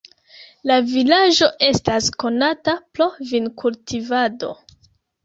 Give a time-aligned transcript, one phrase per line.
[0.69, 4.51] La vilaĝo estas konata pro vinkultivado.